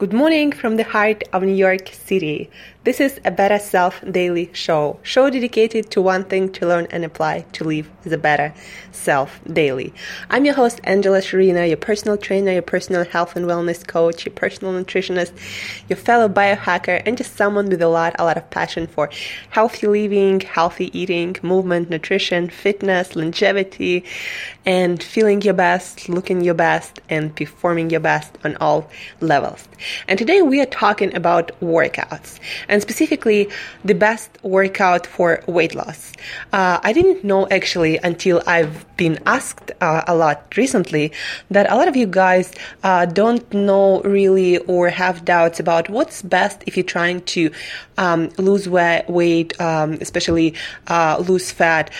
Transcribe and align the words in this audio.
Good 0.00 0.14
morning 0.14 0.50
from 0.50 0.76
the 0.76 0.84
heart 0.84 1.24
of 1.30 1.42
New 1.42 1.52
York 1.54 1.90
City. 1.92 2.48
This 2.84 3.00
is 3.00 3.20
a 3.26 3.30
Better 3.30 3.58
Self 3.58 4.02
Daily 4.10 4.48
Show, 4.54 4.98
show 5.02 5.28
dedicated 5.28 5.90
to 5.90 6.00
one 6.00 6.24
thing 6.24 6.50
to 6.52 6.66
learn 6.66 6.86
and 6.90 7.04
apply 7.04 7.44
to 7.52 7.64
live 7.64 7.90
the 8.04 8.16
better 8.16 8.54
self 8.92 9.38
daily. 9.52 9.92
I'm 10.30 10.46
your 10.46 10.54
host, 10.54 10.80
Angela 10.84 11.18
Shurina, 11.18 11.68
your 11.68 11.76
personal 11.76 12.16
trainer, 12.16 12.52
your 12.52 12.62
personal 12.62 13.04
health 13.04 13.36
and 13.36 13.44
wellness 13.44 13.86
coach, 13.86 14.24
your 14.24 14.32
personal 14.32 14.72
nutritionist, 14.72 15.32
your 15.90 15.98
fellow 15.98 16.30
biohacker, 16.30 17.02
and 17.04 17.18
just 17.18 17.36
someone 17.36 17.68
with 17.68 17.82
a 17.82 17.88
lot, 17.88 18.16
a 18.18 18.24
lot 18.24 18.38
of 18.38 18.48
passion 18.48 18.86
for 18.86 19.10
healthy 19.50 19.86
living, 19.86 20.40
healthy 20.40 20.98
eating, 20.98 21.36
movement, 21.42 21.90
nutrition, 21.90 22.48
fitness, 22.48 23.14
longevity, 23.14 24.04
and 24.64 25.02
feeling 25.02 25.42
your 25.42 25.52
best, 25.52 26.08
looking 26.08 26.40
your 26.40 26.54
best, 26.54 27.00
and 27.10 27.36
performing 27.36 27.90
your 27.90 28.00
best 28.00 28.38
on 28.42 28.56
all 28.56 28.88
levels. 29.20 29.68
And 30.08 30.18
today 30.18 30.42
we 30.42 30.60
are 30.60 30.66
talking 30.66 31.14
about 31.14 31.52
workouts 31.60 32.38
and 32.68 32.82
specifically 32.82 33.48
the 33.84 33.94
best 33.94 34.30
workout 34.42 35.06
for 35.06 35.42
weight 35.46 35.74
loss. 35.74 36.12
Uh, 36.52 36.80
I 36.82 36.92
didn't 36.92 37.24
know 37.24 37.48
actually 37.48 37.98
until 37.98 38.42
I've 38.46 38.84
been 38.96 39.18
asked 39.26 39.72
uh, 39.80 40.02
a 40.06 40.14
lot 40.14 40.56
recently 40.56 41.12
that 41.50 41.70
a 41.70 41.74
lot 41.74 41.88
of 41.88 41.96
you 41.96 42.06
guys 42.06 42.52
uh, 42.82 43.06
don't 43.06 43.50
know 43.52 44.00
really 44.02 44.58
or 44.58 44.88
have 44.88 45.24
doubts 45.24 45.60
about 45.60 45.88
what's 45.88 46.22
best 46.22 46.62
if 46.66 46.76
you're 46.76 46.84
trying 46.84 47.22
to 47.22 47.50
um, 47.98 48.30
lose 48.38 48.68
weight, 48.68 49.60
um, 49.60 49.92
especially 50.00 50.54
uh, 50.88 51.22
lose 51.26 51.50
fat 51.50 51.90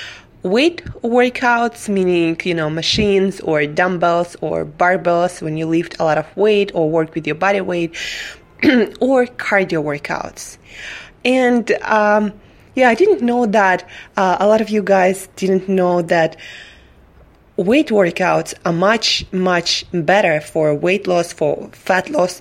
weight 0.42 0.84
workouts, 1.02 1.88
meaning, 1.88 2.38
you 2.44 2.54
know, 2.54 2.70
machines 2.70 3.40
or 3.40 3.66
dumbbells 3.66 4.36
or 4.40 4.64
barbells 4.64 5.42
when 5.42 5.56
you 5.56 5.66
lift 5.66 5.96
a 5.98 6.04
lot 6.04 6.18
of 6.18 6.26
weight 6.36 6.70
or 6.74 6.90
work 6.90 7.14
with 7.14 7.26
your 7.26 7.36
body 7.36 7.60
weight, 7.60 7.96
or 9.00 9.26
cardio 9.26 9.82
workouts. 9.82 10.58
And 11.24 11.70
um, 11.82 12.32
yeah, 12.74 12.88
I 12.88 12.94
didn't 12.94 13.22
know 13.22 13.46
that 13.46 13.88
uh, 14.16 14.36
a 14.40 14.46
lot 14.46 14.60
of 14.60 14.70
you 14.70 14.82
guys 14.82 15.28
didn't 15.36 15.68
know 15.68 16.02
that 16.02 16.36
weight 17.56 17.88
workouts 17.88 18.54
are 18.64 18.72
much, 18.72 19.26
much 19.32 19.84
better 19.92 20.40
for 20.40 20.74
weight 20.74 21.06
loss, 21.06 21.32
for 21.32 21.68
fat 21.72 22.08
loss, 22.08 22.40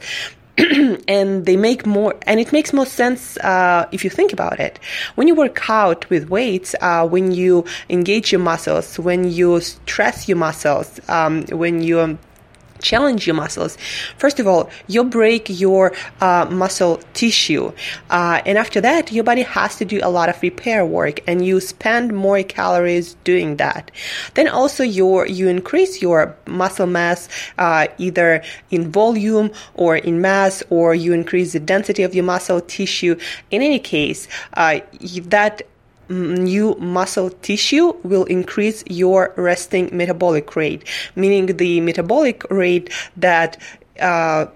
and 1.08 1.46
they 1.46 1.56
make 1.56 1.86
more 1.86 2.16
and 2.26 2.40
it 2.40 2.52
makes 2.52 2.74
more 2.74 2.86
sense 2.86 3.38
uh, 3.38 3.88
if 3.92 4.04
you 4.04 4.10
think 4.10 4.34
about 4.34 4.60
it. 4.60 4.80
When 5.16 5.28
you 5.28 5.36
work 5.36 5.70
out 5.70 6.10
with 6.10 6.30
weights 6.30 6.76
uh, 6.82 7.08
when 7.08 7.32
you 7.32 7.66
engage 7.90 8.32
your 8.32 8.42
muscles 8.42 9.00
when 9.00 9.32
you 9.32 9.62
stress 9.62 10.28
your 10.28 10.38
muscles 10.38 11.00
um, 11.10 11.44
when 11.48 11.82
you 11.82 12.18
challenge 12.82 13.28
your 13.28 13.36
muscles. 13.36 13.78
First 14.18 14.40
of 14.40 14.48
all, 14.48 14.70
you 14.88 15.04
break 15.04 15.50
your 15.50 15.94
uh, 16.22 16.48
muscle 16.50 16.98
tissue, 17.14 17.72
uh, 18.10 18.42
and 18.46 18.58
after 18.58 18.82
that, 18.82 19.12
your 19.12 19.24
body 19.24 19.44
has 19.44 19.76
to 19.78 19.86
do 19.86 20.00
a 20.04 20.10
lot 20.10 20.30
of 20.30 20.42
repair 20.42 20.86
work, 20.86 21.20
and 21.28 21.46
you 21.46 21.60
spend 21.60 22.14
more 22.14 22.42
calories 22.44 23.16
doing 23.24 23.58
that. 23.58 23.92
Then 24.34 24.48
also, 24.48 24.84
your 24.84 25.26
you 25.28 25.48
increase 25.48 26.02
your 26.02 26.36
muscle 26.46 26.88
mass 26.88 27.30
uh, 27.58 27.88
either 27.98 28.44
in 28.72 28.92
volume 28.92 29.52
or 29.76 29.98
in 29.98 30.22
mass, 30.22 30.64
or 30.70 30.96
you 30.96 31.14
increase 31.14 31.54
the 31.54 31.60
density 31.60 32.04
of 32.04 32.16
your 32.16 32.24
muscle 32.24 32.62
tissue. 32.62 33.16
In 33.52 33.62
any 33.62 33.80
case, 33.80 34.28
uh, 34.54 34.80
that 35.26 35.62
new 36.10 36.76
muscle 36.76 37.30
tissue 37.30 37.94
will 38.04 38.26
increase 38.26 38.84
your 38.88 39.34
resting 39.38 39.90
metabolic 39.92 40.56
rate, 40.56 40.84
meaning 41.16 41.58
the 41.58 41.82
metabolic 41.82 42.44
rate 42.50 42.92
that 43.16 43.62
uh, 44.00 44.48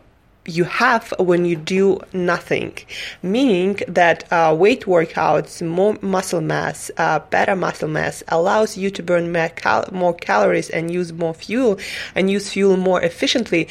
you 0.46 0.66
have 0.66 1.14
when 1.20 1.46
you 1.46 1.56
do 1.56 2.00
nothing, 2.12 2.78
meaning 3.22 3.80
that 3.88 4.32
uh, 4.32 4.56
weight 4.58 4.86
workouts, 4.86 5.66
more 5.66 5.98
muscle 6.02 6.42
mass, 6.42 6.92
uh, 6.98 7.20
better 7.20 7.56
muscle 7.56 7.88
mass 7.88 8.24
allows 8.28 8.78
you 8.78 8.90
to 8.92 9.02
burn 9.02 9.32
more, 9.32 9.50
cal- 9.50 9.88
more 9.92 10.14
calories 10.14 10.70
and 10.70 10.92
use 10.92 11.14
more 11.14 11.34
fuel 11.34 11.80
and 12.16 12.30
use 12.30 12.50
fuel 12.50 12.76
more 12.76 13.02
efficiently 13.02 13.70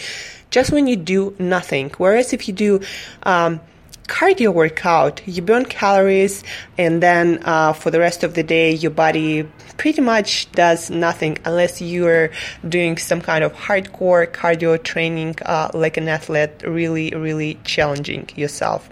just 0.50 0.72
when 0.72 0.86
you 0.86 0.96
do 0.96 1.34
nothing. 1.38 1.90
Whereas 1.98 2.32
if 2.32 2.48
you 2.48 2.54
do 2.54 2.80
um, 3.24 3.60
cardio 4.08 4.52
workout, 4.52 5.26
you 5.26 5.42
burn 5.42 5.64
calories, 5.64 6.42
and 6.76 7.02
then 7.02 7.40
uh, 7.44 7.72
for 7.72 7.90
the 7.90 7.98
rest 7.98 8.24
of 8.24 8.34
the 8.34 8.42
day, 8.42 8.72
your 8.72 8.90
body 8.90 9.48
pretty 9.76 10.00
much 10.00 10.50
does 10.52 10.90
nothing 10.90 11.38
unless 11.44 11.80
you're 11.80 12.30
doing 12.68 12.96
some 12.98 13.20
kind 13.20 13.44
of 13.44 13.52
hardcore 13.52 14.26
cardio 14.26 14.82
training, 14.82 15.36
uh, 15.46 15.70
like 15.74 15.96
an 15.96 16.08
athlete, 16.08 16.62
really, 16.64 17.10
really 17.10 17.58
challenging 17.64 18.28
yourself. 18.36 18.88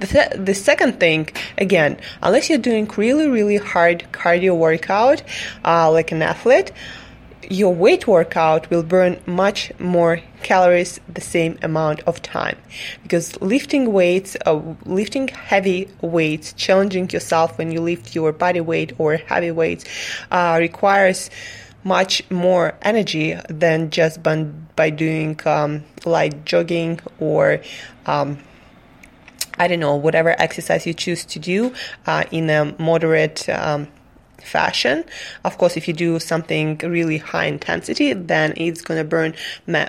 The, 0.00 0.06
th- 0.06 0.32
the 0.36 0.54
second 0.54 0.98
thing, 0.98 1.28
again, 1.58 2.00
unless 2.22 2.48
you're 2.48 2.58
doing 2.58 2.90
really, 2.96 3.28
really 3.28 3.58
hard 3.58 4.04
cardio 4.12 4.56
workout, 4.56 5.22
uh, 5.64 5.90
like 5.90 6.10
an 6.10 6.22
athlete, 6.22 6.72
your 7.50 7.74
weight 7.74 8.06
workout 8.06 8.68
will 8.70 8.82
burn 8.82 9.20
much 9.26 9.72
more 9.78 10.20
calories 10.42 11.00
the 11.08 11.20
same 11.20 11.58
amount 11.62 12.00
of 12.00 12.20
time. 12.22 12.56
Because 13.02 13.40
lifting 13.40 13.92
weights 13.92 14.36
uh, 14.46 14.60
lifting 14.84 15.28
heavy 15.28 15.88
weights 16.00 16.52
challenging 16.54 17.10
yourself 17.10 17.58
when 17.58 17.70
you 17.72 17.80
lift 17.80 18.14
your 18.14 18.32
body 18.32 18.60
weight 18.60 18.92
or 18.98 19.16
heavy 19.16 19.50
weights 19.50 19.84
uh, 20.30 20.56
requires 20.60 21.30
much 21.84 22.28
more 22.30 22.74
energy 22.82 23.36
than 23.48 23.90
just 23.90 24.22
by, 24.22 24.44
by 24.76 24.88
doing 24.88 25.38
um, 25.46 25.82
light 26.04 26.44
jogging 26.44 27.00
or 27.18 27.60
um, 28.06 28.38
I 29.58 29.68
don't 29.68 29.80
know, 29.80 29.96
whatever 29.96 30.30
exercise 30.40 30.86
you 30.86 30.94
choose 30.94 31.24
to 31.26 31.38
do 31.38 31.74
uh, 32.06 32.24
in 32.30 32.48
a 32.50 32.74
moderate 32.78 33.48
um, 33.48 33.88
fashion. 34.44 35.04
Of 35.44 35.58
course, 35.58 35.76
if 35.76 35.88
you 35.88 35.94
do 35.94 36.18
something 36.18 36.78
really 36.78 37.18
high 37.18 37.46
intensity, 37.46 38.12
then 38.12 38.54
it's 38.56 38.82
going 38.82 38.98
to 38.98 39.04
burn 39.04 39.34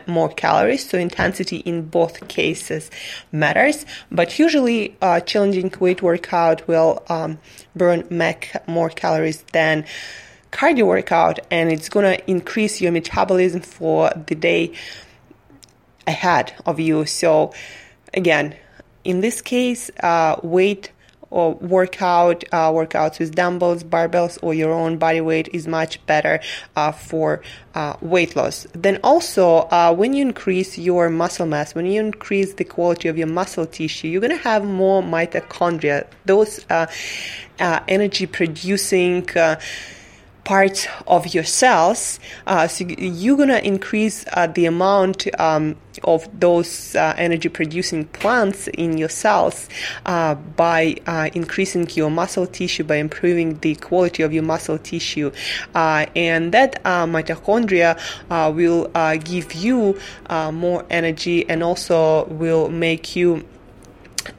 more 0.08 0.30
calories. 0.30 0.90
So 0.90 0.98
intensity 0.98 1.58
in 1.58 1.88
both 1.88 2.28
cases 2.28 2.90
matters. 3.32 3.86
But 4.12 4.40
usually, 4.40 4.96
uh, 5.02 5.20
challenging 5.22 5.74
weight 5.80 6.02
workout 6.02 6.68
will 6.68 7.04
um, 7.10 7.40
burn 7.76 8.08
more 8.68 8.90
calories 8.90 9.44
than 9.52 9.86
cardio 10.52 10.86
workout, 10.86 11.40
and 11.50 11.72
it's 11.72 11.90
going 11.90 12.06
to 12.06 12.30
increase 12.30 12.80
your 12.80 12.92
metabolism 12.92 13.62
for 13.62 14.12
the 14.28 14.36
day 14.36 14.74
ahead 16.06 16.54
of 16.66 16.80
you. 16.80 17.06
So 17.06 17.54
again, 18.14 18.56
in 19.04 19.22
this 19.22 19.42
case, 19.42 19.90
uh, 20.02 20.40
weight 20.44 20.92
or 21.34 21.56
workout, 21.56 22.44
uh, 22.52 22.70
workouts 22.70 23.18
with 23.18 23.34
dumbbells, 23.34 23.84
barbells, 23.84 24.38
or 24.44 24.54
your 24.54 24.72
own 24.72 24.98
body 24.98 25.20
weight 25.20 25.50
is 25.52 25.68
much 25.68 26.04
better 26.06 26.40
uh, 26.76 26.92
for 26.92 27.42
uh, 27.74 27.96
weight 28.02 28.36
loss. 28.36 28.68
Then 28.74 29.00
also, 29.04 29.68
uh, 29.72 29.94
when 29.96 30.14
you 30.14 30.22
increase 30.22 30.78
your 30.78 31.10
muscle 31.10 31.48
mass, 31.48 31.74
when 31.74 31.88
you 31.88 32.00
increase 32.00 32.54
the 32.54 32.64
quality 32.64 33.08
of 33.10 33.18
your 33.18 33.28
muscle 33.28 33.66
tissue, 33.66 34.08
you're 34.08 34.22
to 34.22 34.38
have 34.38 34.64
more 34.64 35.02
mitochondria, 35.02 36.06
those 36.26 36.64
uh, 36.70 36.86
uh, 37.60 37.80
energy 37.88 38.28
producing 38.28 39.28
parts 40.44 40.88
of 41.08 41.34
your 41.34 41.44
cells. 41.44 42.20
Uh, 42.48 42.68
so 42.68 42.86
you're 42.86 43.38
gonna 43.38 43.58
increase 43.60 44.26
uh, 44.34 44.48
the 44.48 44.66
amount 44.66 45.28
um, 45.40 45.76
of 46.04 46.28
those 46.38 46.96
uh, 46.96 47.14
energy 47.18 47.50
producing 47.50 48.06
plants 48.06 48.68
in 48.70 48.98
your 48.98 49.10
cells 49.10 49.70
uh, 50.06 50.36
by 50.36 50.96
uh, 51.06 51.30
increasing 51.34 51.88
your 51.92 52.10
muscle 52.10 52.48
tissue, 52.48 52.84
by 52.84 52.96
improving 52.96 53.58
the 53.60 53.76
quality 53.76 54.24
of 54.24 54.34
your 54.34 54.44
muscle 54.44 54.78
tissue. 54.78 55.32
Uh, 55.76 56.06
and 56.16 56.52
that 56.52 56.84
mitochondria 56.84 57.98
will 58.54 58.88
give 59.20 59.54
you 59.54 59.98
more 60.52 60.86
energy 60.90 61.48
and 61.50 61.64
also 61.64 62.26
will 62.26 62.70
make 62.70 63.16
you 63.16 63.46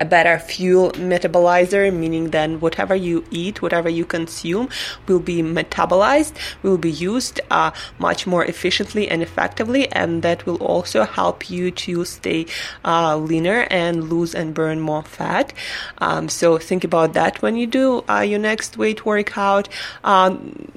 a 0.01 0.05
better 0.05 0.39
fuel 0.39 0.91
metabolizer, 0.93 1.93
meaning 1.95 2.31
then 2.31 2.61
whatever 2.61 2.95
you 2.95 3.25
eat, 3.31 3.63
whatever 3.63 3.89
you 3.89 4.05
consume, 4.05 4.69
will 5.07 5.21
be 5.21 5.43
metabolized, 5.43 6.35
will 6.63 6.79
be 6.79 6.91
used 6.91 7.41
uh, 7.51 7.71
much 7.99 8.27
more 8.27 8.45
efficiently 8.45 9.09
and 9.09 9.23
effectively, 9.23 9.91
and 9.93 10.23
that 10.23 10.47
will 10.47 10.57
also 10.57 11.05
help 11.05 11.51
you 11.51 11.71
to 11.71 12.05
stay 12.05 12.47
uh, 12.85 13.17
leaner 13.17 13.67
and 13.71 14.11
lose 14.11 14.35
and 14.35 14.55
burn 14.55 14.81
more 14.81 15.03
fat. 15.03 15.53
Um, 15.99 16.29
so 16.29 16.59
think 16.59 16.85
about 16.85 17.15
that 17.15 17.43
when 17.43 17.57
you 17.57 17.67
do 17.67 18.05
uh, 18.09 18.21
your 18.21 18.39
next 18.39 18.77
weight 18.77 19.05
workout. 19.05 19.69
Um, 20.03 20.73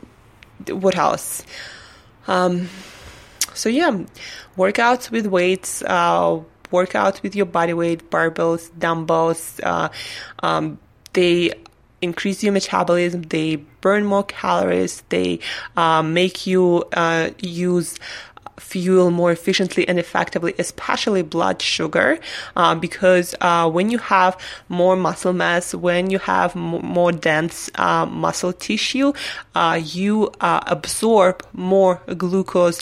what 0.69 0.97
else? 0.97 1.43
Um, 2.27 2.69
so 3.53 3.69
yeah, 3.69 4.03
workouts 4.57 5.09
with 5.09 5.25
weights 5.27 5.81
uh, 5.81 6.41
workouts 6.71 7.21
with 7.21 7.35
your 7.35 7.45
body 7.45 7.73
weight, 7.73 8.09
barbells, 8.09 8.69
dumbbells. 8.77 9.59
Uh, 9.63 9.89
um, 10.43 10.79
they 11.13 11.53
increase 12.01 12.43
your 12.43 12.53
metabolism. 12.53 13.23
They 13.23 13.57
burn 13.81 14.05
more 14.05 14.23
calories. 14.23 15.03
They 15.09 15.39
uh, 15.75 16.03
make 16.03 16.45
you 16.45 16.83
uh, 16.93 17.31
use 17.39 17.97
fuel 18.59 19.11
more 19.11 19.31
efficiently 19.31 19.87
and 19.87 19.99
effectively, 19.99 20.53
especially 20.57 21.21
blood 21.21 21.61
sugar, 21.61 22.19
uh, 22.55 22.73
because 22.75 23.35
uh, 23.41 23.69
when 23.69 23.89
you 23.89 23.97
have 23.99 24.39
more 24.67 24.95
muscle 24.95 25.33
mass, 25.33 25.75
when 25.75 26.09
you 26.09 26.19
have 26.19 26.55
m- 26.55 26.85
more 26.85 27.11
dense 27.11 27.69
uh, 27.75 28.05
muscle 28.05 28.53
tissue, 28.53 29.13
uh, 29.55 29.79
you 29.83 30.31
uh, 30.41 30.61
absorb 30.67 31.43
more 31.53 32.01
glucose 32.17 32.81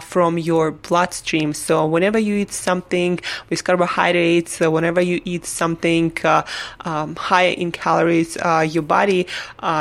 from 0.00 0.38
your 0.38 0.70
bloodstream. 0.70 1.52
So 1.52 1.86
whenever 1.86 2.18
you 2.18 2.34
eat 2.36 2.52
something 2.52 3.18
with 3.50 3.64
carbohydrates, 3.64 4.60
whenever 4.60 5.00
you 5.00 5.20
eat 5.24 5.44
something 5.46 6.16
um, 6.24 7.16
higher 7.16 7.50
in 7.50 7.72
calories, 7.72 8.36
your 8.68 8.82
body, 8.82 9.26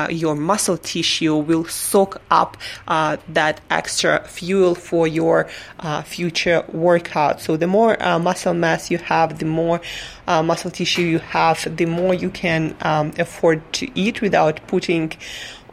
your 0.09 0.36
muscle 0.36 0.77
tissue 0.77 1.36
will 1.36 1.65
soak 1.65 2.21
up 2.31 2.57
that 2.88 3.62
extra 3.69 4.24
fuel 4.27 4.75
for 4.75 5.07
your 5.07 5.35
uh, 5.80 6.02
future 6.02 6.64
workout. 6.72 7.42
So 7.42 7.58
the 7.58 7.68
more 7.68 7.92
uh, 8.02 8.20
muscle 8.20 8.54
mass 8.54 8.92
you 8.92 9.00
have, 9.00 9.40
the 9.40 9.46
more 9.46 9.80
uh, 10.28 10.42
muscle 10.44 10.72
tissue 10.72 11.02
you 11.16 11.20
have, 11.20 11.58
the 11.82 11.86
more 11.86 12.14
you 12.14 12.30
can 12.30 12.76
um, 12.82 13.14
afford 13.26 13.60
to 13.74 13.86
eat 14.04 14.22
without 14.22 14.56
putting 14.68 15.14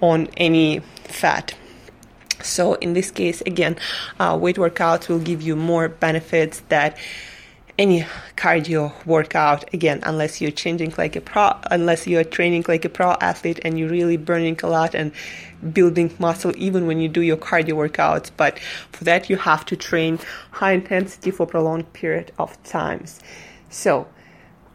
on 0.01 0.29
any 0.37 0.81
fat. 1.05 1.55
So 2.43 2.75
in 2.75 2.93
this 2.93 3.11
case, 3.11 3.41
again, 3.43 3.77
uh, 4.19 4.37
weight 4.41 4.57
workouts 4.57 5.09
will 5.09 5.21
give 5.21 5.43
you 5.43 5.55
more 5.57 5.89
benefits 5.89 6.61
that 6.69 6.97
any 7.79 8.07
cardio 8.37 8.93
workout 9.07 9.73
again 9.73 10.01
unless 10.05 10.41
you're 10.41 10.51
changing 10.51 10.93
like 10.99 11.17
a 11.17 11.21
pro 11.21 11.53
unless 11.71 12.07
you're 12.07 12.25
training 12.25 12.65
like 12.69 12.85
a 12.85 12.89
pro 12.89 13.13
athlete 13.21 13.59
and 13.65 13.79
you're 13.79 13.89
really 13.89 14.17
burning 14.17 14.59
a 14.63 14.67
lot 14.67 14.95
and 14.95 15.11
building 15.73 16.15
muscle 16.19 16.53
even 16.57 16.87
when 16.87 17.01
you 17.01 17.09
do 17.09 17.23
your 17.23 17.37
cardio 17.37 17.75
workouts 17.75 18.31
but 18.37 18.59
for 18.91 19.05
that 19.05 19.31
you 19.31 19.37
have 19.37 19.65
to 19.65 19.77
train 19.77 20.19
high 20.51 20.73
intensity 20.73 21.31
for 21.31 21.47
prolonged 21.47 21.91
period 21.93 22.31
of 22.39 22.63
times 22.63 23.21
so 23.71 24.07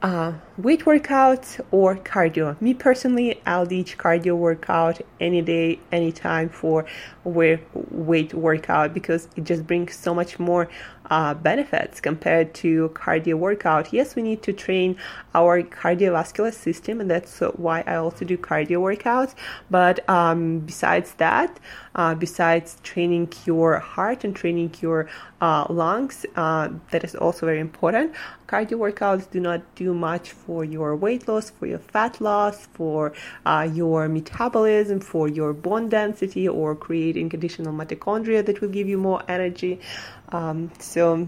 uh, 0.02 0.34
weight 0.58 0.86
workouts 0.86 1.60
or 1.72 1.96
cardio. 1.96 2.60
Me 2.62 2.74
personally, 2.74 3.42
I'll 3.46 3.66
teach 3.66 3.98
cardio 3.98 4.38
workout 4.38 5.02
any 5.20 5.42
day, 5.42 5.80
anytime 5.92 6.50
for 6.50 6.86
weight 7.24 8.34
workout 8.34 8.94
because 8.94 9.28
it 9.36 9.44
just 9.44 9.66
brings 9.66 9.96
so 9.96 10.14
much 10.14 10.40
more 10.40 10.70
uh, 11.10 11.34
benefits 11.34 12.00
compared 12.00 12.54
to 12.56 12.90
cardio 12.90 13.36
workout. 13.36 13.94
Yes, 13.94 14.16
we 14.16 14.22
need 14.22 14.42
to 14.44 14.54
train 14.54 14.98
our 15.34 15.62
cardiovascular 15.62 16.54
system, 16.54 17.02
and 17.02 17.10
that's 17.10 17.40
why 17.56 17.84
I 17.86 17.96
also 17.96 18.26
do 18.26 18.38
cardio 18.38 18.80
workouts. 18.82 19.36
But 19.70 20.08
um, 20.10 20.60
besides 20.60 21.14
that, 21.16 21.60
uh, 21.96 22.16
besides 22.16 22.78
training 22.84 23.34
your 23.46 23.80
heart 23.80 24.24
and 24.24 24.36
training 24.36 24.76
your 24.82 25.10
uh, 25.42 25.66
lungs, 25.70 26.26
uh, 26.36 26.70
that 26.92 27.04
is 27.04 27.16
also 27.16 27.46
very 27.46 27.60
important. 27.60 28.14
Cardio 28.48 28.78
workouts 28.78 29.30
do 29.30 29.40
not 29.40 29.62
do 29.76 29.94
much 29.94 30.32
for 30.32 30.64
your 30.64 30.96
weight 30.96 31.28
loss, 31.28 31.50
for 31.50 31.66
your 31.66 31.80
fat 31.80 32.22
loss, 32.22 32.68
for 32.68 33.14
uh, 33.46 33.68
your 33.72 34.08
metabolism, 34.08 35.00
for 35.00 35.28
your 35.28 35.54
bone 35.54 35.90
density, 35.90 36.48
or 36.48 36.76
creating 36.76 37.34
additional 37.34 37.74
mitochondria 37.74 38.46
that 38.46 38.62
will 38.62 38.70
give 38.70 38.88
you 38.88 38.98
more 38.98 39.22
energy. 39.28 39.80
Um, 40.30 40.72
so 40.80 41.28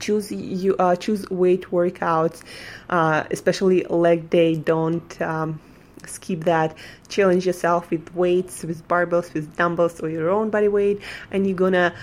choose 0.00 0.30
you 0.30 0.76
uh, 0.78 0.96
choose 0.96 1.28
weight 1.30 1.70
workouts, 1.70 2.42
uh, 2.90 3.24
especially 3.30 3.84
leg 3.84 4.30
day. 4.30 4.54
Don't 4.56 5.20
um, 5.22 5.60
skip 6.06 6.44
that. 6.44 6.76
Challenge 7.08 7.46
yourself 7.46 7.90
with 7.90 8.14
weights, 8.14 8.62
with 8.62 8.86
barbells, 8.88 9.32
with 9.34 9.56
dumbbells, 9.56 10.00
or 10.00 10.08
your 10.08 10.30
own 10.30 10.50
body 10.50 10.68
weight, 10.68 11.00
and 11.30 11.46
you're 11.46 11.56
gonna 11.56 11.94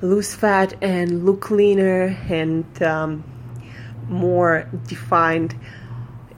lose 0.00 0.34
fat 0.34 0.74
and 0.82 1.24
look 1.24 1.50
leaner 1.50 2.16
and 2.28 2.82
um, 2.82 3.24
more 4.08 4.68
defined 4.86 5.54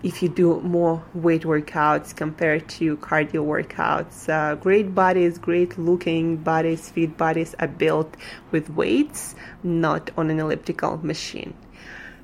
if 0.02 0.23
you 0.23 0.29
do 0.29 0.61
more 0.61 1.02
weight 1.14 1.43
workouts 1.43 2.17
compared 2.17 2.69
to 2.69 2.97
cardio 2.99 3.44
workouts. 3.44 4.29
Uh, 4.29 4.55
great 4.55 4.94
bodies, 4.94 5.38
great 5.38 5.79
looking 5.79 6.37
bodies, 6.37 6.88
fit 6.88 7.17
bodies 7.17 7.55
are 7.58 7.69
built 7.69 8.17
with 8.50 8.70
weights, 8.70 9.35
not 9.62 10.11
on 10.17 10.31
an 10.31 10.41
elliptical 10.41 10.99
machine. 11.05 11.55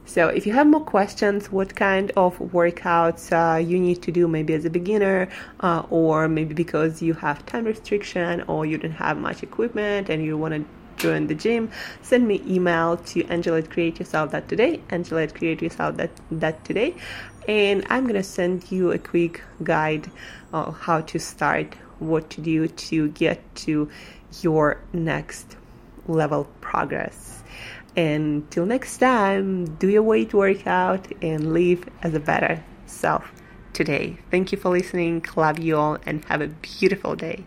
So, 0.09 0.29
if 0.29 0.47
you 0.47 0.53
have 0.53 0.69
more 0.69 0.85
questions, 0.85 1.51
what 1.51 1.75
kind 1.75 2.13
of 2.17 2.39
workouts 2.39 3.33
uh, 3.33 3.59
you 3.59 3.79
need 3.81 4.03
to 4.03 4.13
do, 4.13 4.29
maybe 4.29 4.55
as 4.55 4.65
a 4.65 4.71
beginner, 4.71 5.29
uh, 5.61 5.83
or 5.91 6.29
maybe 6.29 6.55
because 6.55 7.03
you 7.03 7.15
have 7.15 7.45
time 7.45 7.65
restriction 7.65 8.43
or 8.43 8.65
you 8.65 8.79
don't 8.79 8.93
have 8.93 9.19
much 9.19 9.43
equipment 9.43 10.09
and 10.09 10.25
you 10.25 10.39
want 10.39 10.55
to 10.55 10.65
join 10.97 11.27
the 11.27 11.35
gym, 11.35 11.71
send 12.03 12.27
me 12.27 12.43
email 12.47 12.97
to 12.97 13.25
angela 13.27 13.59
at 13.59 13.71
angela 14.91 15.23
at 15.23 15.35
and 17.49 17.87
I'm 17.89 18.07
gonna 18.07 18.23
send 18.23 18.71
you 18.71 18.93
a 18.93 18.99
quick 18.99 19.43
guide 19.63 20.11
on 20.53 20.73
how 20.73 21.01
to 21.03 21.19
start, 21.19 21.75
what 21.99 22.31
to 22.31 22.41
do 22.41 22.69
to 22.69 23.09
get 23.09 23.41
to 23.67 23.89
your 24.43 24.81
next 24.93 25.57
level 26.09 26.49
progress. 26.61 27.43
And 27.97 28.51
till 28.51 28.67
next 28.67 28.99
time, 28.99 29.77
do 29.77 29.89
your 29.89 30.03
weight 30.03 30.35
workout 30.35 31.09
and 31.23 31.55
live 31.55 31.89
as 32.03 32.13
a 32.15 32.21
better 32.21 32.63
self 32.87 33.33
today. 33.73 34.19
Thank 34.31 34.53
you 34.53 34.59
for 34.59 34.71
listening. 34.71 35.25
Love 35.35 35.59
you 35.59 35.77
all 35.77 35.99
and 36.05 36.25
have 36.27 36.43
a 36.43 36.49
beautiful 36.49 37.17
day. 37.17 37.45